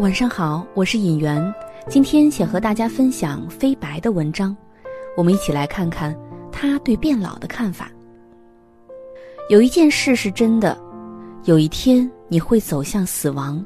[0.00, 1.54] 晚上好，我是尹媛，
[1.86, 4.56] 今天想和大家分享飞白的文章，
[5.14, 6.18] 我们一起来看看
[6.50, 7.90] 他对变老的看法。
[9.50, 10.74] 有一件事是真的，
[11.44, 13.62] 有一天你会走向死亡，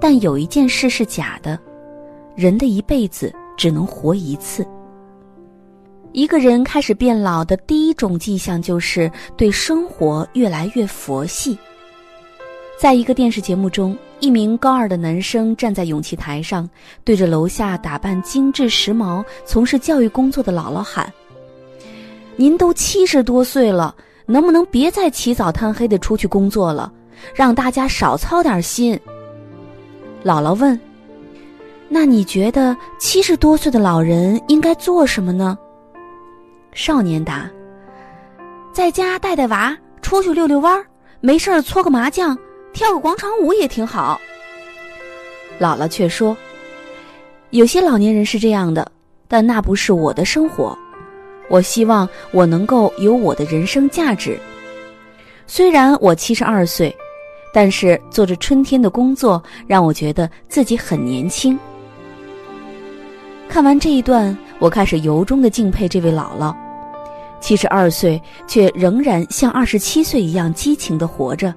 [0.00, 1.58] 但有一件事是假的，
[2.36, 4.64] 人的一辈子只能活一次。
[6.12, 11.58] 一个人开始变老的第一种迹象就是对生活越来越佛系。
[12.78, 13.96] 在一个电视节目中。
[14.20, 16.70] 一名高二的男生站在勇气台上，
[17.02, 21.12] 对着楼下打扮精致时髦、从事教育工作的姥姥喊
[22.38, 23.92] ：“您都七十多岁了，
[24.24, 26.92] 能不能别再起早贪黑的出去工作了，
[27.34, 28.96] 让大家少操点心？”
[30.24, 30.78] 姥姥问
[31.90, 35.58] ：“那你觉得七十多岁的老人应该做什么呢？”
[36.74, 37.50] 少年答
[38.72, 40.86] ：“在家带带娃，出去遛遛弯儿，
[41.20, 42.38] 没事儿搓个麻将。”
[42.72, 44.20] 跳个广场舞也挺好。
[45.60, 46.36] 姥姥却说
[47.50, 48.90] ：“有些老年人是这样的，
[49.28, 50.76] 但那不是我的生活。
[51.48, 54.38] 我希望我能够有我的人生价值。
[55.46, 56.94] 虽然我七十二岁，
[57.52, 61.58] 但是做着春天的工作，让我觉得自己很年轻。”
[63.48, 66.56] 看完这一段，我开始由衷的敬佩这位姥姥，
[67.38, 71.54] 七十二岁却仍然像二十七岁一样激情的活着。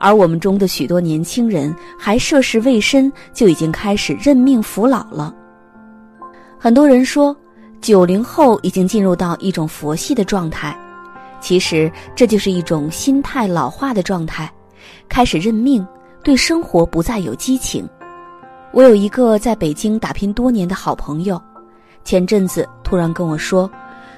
[0.00, 5.34] 而我们中的许多年轻人还涉世未深，就已经开始认命服老了。
[6.58, 7.36] 很多人说，
[7.82, 10.74] 九零后已经进入到一种佛系的状态，
[11.38, 14.50] 其实这就是一种心态老化的状态，
[15.06, 15.86] 开始认命，
[16.24, 17.86] 对生活不再有激情。
[18.72, 21.38] 我有一个在北京打拼多年的好朋友，
[22.04, 23.70] 前阵子突然跟我说，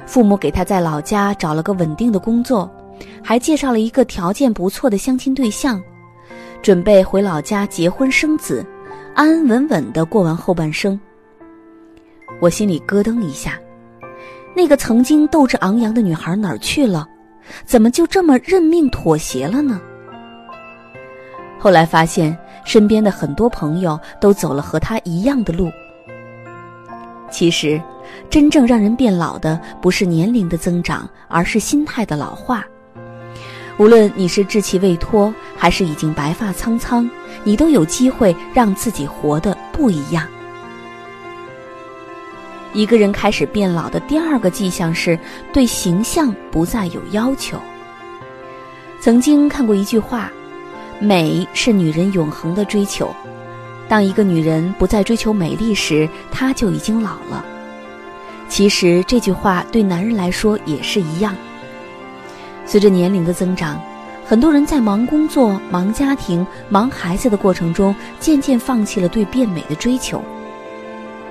[0.07, 2.71] 父母给他在老家找了个稳定的工作。
[3.23, 5.83] 还介绍了一个条件不错的相亲对象，
[6.63, 8.65] 准备回老家结婚生子，
[9.15, 10.99] 安安稳稳的过完后半生。
[12.41, 13.59] 我心里咯噔一下，
[14.55, 17.07] 那个曾经斗志昂扬的女孩哪儿去了？
[17.65, 19.81] 怎么就这么认命妥协了呢？
[21.59, 25.71] 后来发现，身边的很多朋友都走了和她一样的路。
[27.31, 27.81] 其实，
[28.29, 32.65] 真正让人变老的不是年龄的增长，而是心态的老化。
[33.83, 37.11] 无论你是稚气未脱，还是已经白发苍苍，
[37.43, 40.25] 你都有机会让自己活得不一样。
[42.73, 45.19] 一个人开始变老的第二个迹象是
[45.53, 47.61] 对形象不再有要求。
[49.01, 50.31] 曾经看过一句话
[51.03, 53.13] ：“美是女人永恒的追求。
[53.89, 57.45] 当一个女人不再追求美丽时，她就已经老了。”
[58.49, 61.35] 其实这句话对男人来说也是一样。
[62.73, 63.79] 随着年龄的增长，
[64.25, 70.25] 很多人在忙工作、忙家庭、忙孩子的过程中，渐渐放弃了对变美的追求，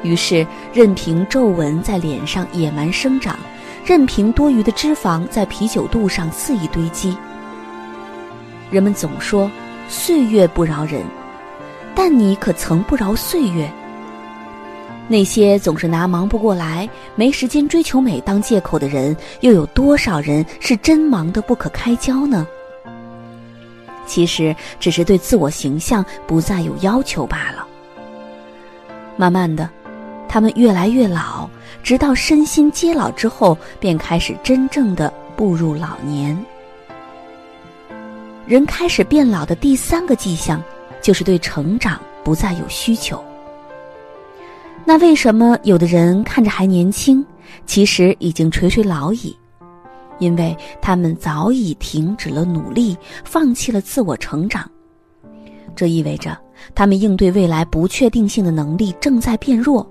[0.04, 3.36] 于是任凭皱纹在脸上野蛮生长，
[3.84, 7.18] 任凭多余的脂肪在啤酒肚上肆意堆积。
[8.70, 9.50] 人们总说
[9.90, 11.04] 岁月不饶人，
[11.96, 13.68] 但你可曾不饶岁月？
[15.12, 22.48] 那些总是拿忙不过来、没时间追求美当借口的人，又有多少人是真忙得不可开交呢？
[24.08, 27.68] 其实只是对自我形象不再有要求罢了。
[29.18, 29.70] 慢慢的，
[30.30, 31.50] 他们越来越老，
[31.84, 36.38] 直到身心皆老之后，便开始真正的步入老年。
[38.48, 40.64] 人开始变老的第三个迹象，
[41.02, 43.22] 就是对成长不再有需求。
[44.86, 47.26] 那为什么有的人看着还年轻，
[47.66, 49.36] 其实已经垂垂老矣？
[50.20, 54.70] 因为他们早已停止了努力，放弃了自我成长。
[55.76, 56.38] 这意味着
[56.76, 59.90] 他们应对未来不确定性的能力正在变弱，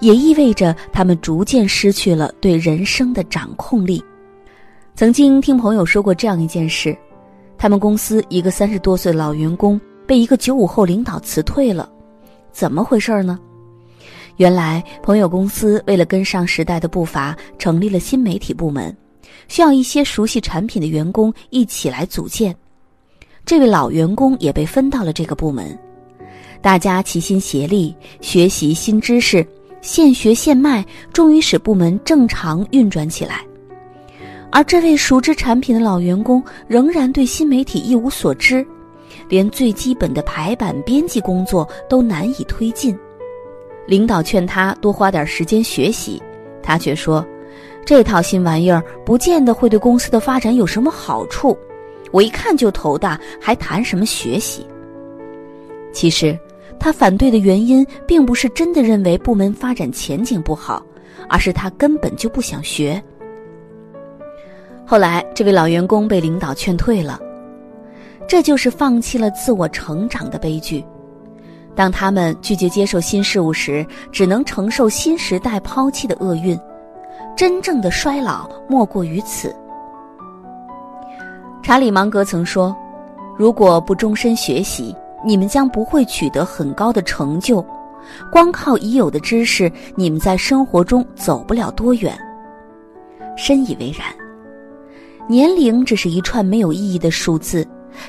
[0.00, 4.02] 也意味着他们逐渐失去了对人生的掌控力。
[4.94, 6.96] 曾经听朋友说过这样一件事：
[7.56, 11.88] 他们公司一个三十多岁老员工被一个九五后领导辞退了，
[12.52, 13.38] 怎么回事呢？
[14.38, 18.96] 原来，朋友公司为了跟上时代的步伐，成立了新媒体部门，
[19.48, 22.54] 需要一些熟悉产品的员工一起来组建。
[23.44, 25.76] 这位老员工也被分到了这个部门，
[26.62, 29.44] 大家齐心协力学习新知识，
[29.80, 33.40] 现学现卖，终于使部门正常运转起来。
[34.52, 38.64] 而这位熟知产品的老员工仍然对新媒体一无所知，
[39.28, 42.96] 连最基本的排版编辑工作都难以推进。
[43.88, 46.22] 领导劝他多花点时间学习，
[46.62, 47.26] 他却说
[47.86, 51.56] ：“这套新玩意儿不见得会对公司的发展有什么好处，
[52.10, 54.66] 我一看就头大，还谈什么学习？”
[55.90, 56.38] 其实，
[56.78, 60.84] 他反对的原因并不是真的认为部门发展前景不好，
[61.26, 63.02] 而是他根本就不想学。
[64.84, 67.18] 后来，这位老员工被领导劝退了，
[68.28, 70.84] 这就是放弃了自我成长的悲剧。
[71.78, 76.58] 当他们拒绝接受新事物时，只能承受新时代抛弃的厄运。
[77.36, 79.54] 真正的衰老莫过于此。
[81.62, 82.76] 查理芒格曾说
[83.38, 84.92] ：“如果不终身学习，
[85.24, 87.64] 你们将不会取得很高的成就。
[88.32, 92.12] 光靠已有的知识，你们在生活中走不了多远。”
[93.38, 94.08] 深以为然。
[95.28, 97.64] 年龄只是一串没有意义的数字，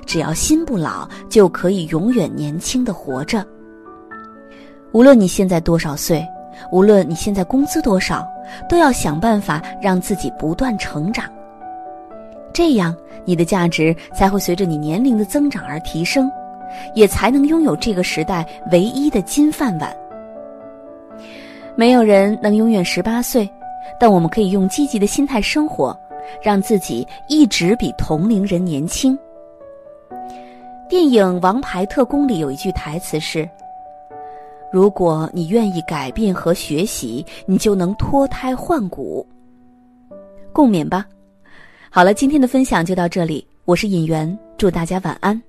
[0.08, 3.46] 只要心不老，就可以永远年轻的活着。
[4.92, 6.28] 无论你现在多少岁，
[6.72, 8.28] 无论你现在工资多少，
[8.68, 11.26] 都要想办法让自己不断成长。
[12.52, 16.30] 这样，你的价值才会随着你年龄的增长而提升，
[16.96, 19.96] 也才能拥有这个时代唯一的金饭碗。
[21.76, 23.48] 没有人能永远十八岁，
[24.00, 25.96] 但我们可以用积极的心态生活，
[26.42, 29.18] 让自己一直比同龄人年轻。
[30.90, 33.48] 电影《王牌特工》里有一句台词是。
[34.72, 39.28] 如果你愿意改变和学习，你就能脱胎换骨。
[40.54, 41.06] 共勉吧。
[41.90, 45.49] 好了，今天的分享就到这里，我是尹媛，祝大家晚安。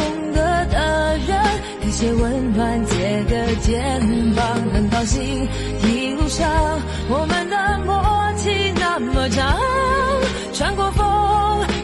[1.91, 3.99] 些温暖，借个肩
[4.33, 5.47] 膀，很高兴
[5.83, 6.49] 一路上
[7.09, 8.01] 我们的默
[8.37, 9.59] 契那么长。
[10.53, 11.05] 穿过风，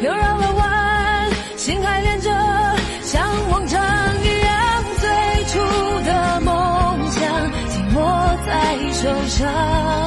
[0.01, 2.31] 又绕了弯，心还连着，
[3.03, 3.21] 像
[3.51, 3.79] 往常
[4.23, 4.83] 一样。
[4.97, 5.09] 最
[5.45, 5.59] 初
[6.05, 10.06] 的梦想紧握在手上，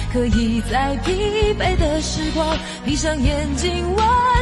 [0.13, 3.97] 可以在疲惫的时光，闭上眼睛闻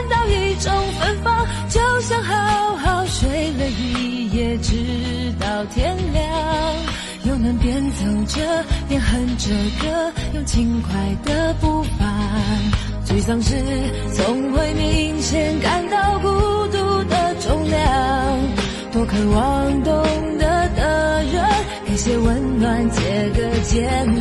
[0.10, 6.24] 到一种芬芳，就像好好睡了一夜，直到天亮，
[7.24, 9.50] 又能边走着边哼着
[9.80, 10.92] 歌，用轻快
[11.24, 12.06] 的步伐。
[13.06, 13.56] 沮丧时
[14.14, 16.28] 总会明显感到孤
[16.68, 18.40] 独的重量，
[18.92, 19.94] 多渴望懂
[20.40, 21.46] 得的人。
[21.86, 24.16] 给些温暖，借个肩膀